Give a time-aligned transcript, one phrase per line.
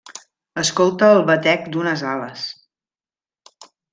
[0.61, 2.47] Escolta el batec d'unes ales.